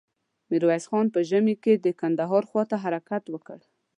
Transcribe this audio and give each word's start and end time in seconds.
ميرويس 0.49 0.85
خان 0.89 1.05
په 1.15 1.19
ژمې 1.29 1.55
کې 1.63 1.73
د 1.77 1.87
کندهار 2.01 2.43
خواته 2.49 2.75
حرکت 2.83 3.23
وکړ. 3.29 3.59